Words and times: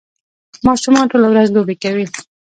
ماشومان 0.67 1.05
ټوله 1.11 1.27
ورځ 1.29 1.47
لوبې 1.51 1.75
کوي 1.83 2.05